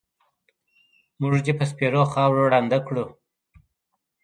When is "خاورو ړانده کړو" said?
2.11-3.05